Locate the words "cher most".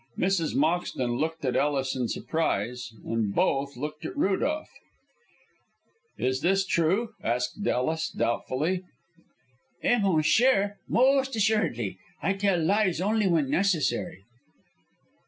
10.23-11.35